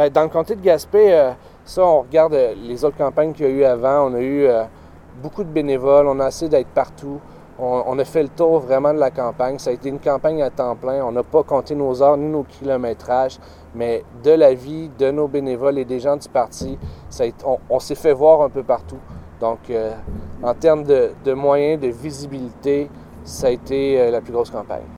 Ben, 0.00 0.08
dans 0.08 0.22
le 0.22 0.30
comté 0.30 0.56
de 0.56 0.62
Gaspé, 0.62 1.12
euh, 1.12 1.32
ça, 1.62 1.84
on 1.84 2.00
regarde 2.00 2.32
euh, 2.32 2.54
les 2.56 2.86
autres 2.86 2.96
campagnes 2.96 3.34
qu'il 3.34 3.44
y 3.44 3.48
a 3.50 3.52
eu 3.52 3.64
avant. 3.64 4.08
On 4.10 4.14
a 4.14 4.20
eu 4.20 4.46
euh, 4.46 4.62
beaucoup 5.22 5.44
de 5.44 5.50
bénévoles, 5.50 6.06
on 6.06 6.18
a 6.20 6.28
essayé 6.28 6.48
d'être 6.48 6.70
partout. 6.70 7.20
On, 7.58 7.98
a 7.98 8.04
fait 8.06 8.22
le 8.22 8.30
tour 8.30 8.60
vraiment 8.60 8.94
de 8.94 8.98
la 8.98 9.10
campagne. 9.10 9.58
Ça 9.58 9.68
a 9.68 9.74
été 9.74 9.90
une 9.90 9.98
campagne 9.98 10.42
à 10.42 10.48
temps 10.48 10.74
plein. 10.74 11.04
On 11.04 11.12
n'a 11.12 11.22
pas 11.22 11.42
compté 11.42 11.74
nos 11.74 12.02
heures 12.02 12.16
ni 12.16 12.30
nos 12.30 12.44
kilométrages, 12.44 13.38
mais 13.74 14.02
de 14.24 14.30
la 14.30 14.54
vie 14.54 14.90
de 14.98 15.10
nos 15.10 15.28
bénévoles 15.28 15.76
et 15.76 15.84
des 15.84 16.00
gens 16.00 16.16
du 16.16 16.30
parti, 16.30 16.78
ça 17.10 17.26
été, 17.26 17.44
on, 17.68 17.78
s'est 17.78 17.94
fait 17.94 18.14
voir 18.14 18.40
un 18.40 18.48
peu 18.48 18.62
partout. 18.62 19.00
Donc, 19.38 19.58
euh, 19.68 19.92
en 20.42 20.54
termes 20.54 20.84
de, 20.84 21.34
moyens, 21.34 21.78
de 21.78 21.88
visibilité, 21.88 22.90
ça 23.22 23.48
a 23.48 23.50
été 23.50 24.10
la 24.10 24.22
plus 24.22 24.32
grosse 24.32 24.48
campagne. 24.48 24.80